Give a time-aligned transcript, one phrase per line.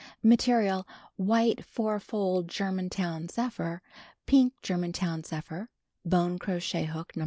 [0.23, 3.83] Material: White four fold (Jormantown zephyr,
[4.25, 5.69] Pink r.ermantown zephyr.
[6.03, 7.19] Bone crochet hook Nt).